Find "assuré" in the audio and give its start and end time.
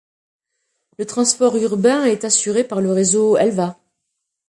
2.25-2.63